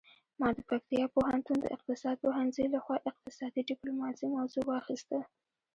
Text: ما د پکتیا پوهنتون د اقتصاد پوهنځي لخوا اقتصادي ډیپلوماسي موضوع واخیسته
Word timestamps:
ما 0.39 0.49
د 0.57 0.59
پکتیا 0.69 1.05
پوهنتون 1.15 1.57
د 1.61 1.65
اقتصاد 1.75 2.15
پوهنځي 2.23 2.65
لخوا 2.75 2.95
اقتصادي 3.09 3.61
ډیپلوماسي 3.69 4.25
موضوع 4.35 4.63
واخیسته 4.65 5.19